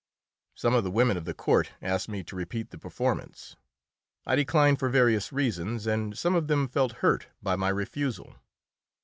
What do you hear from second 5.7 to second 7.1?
and some of them felt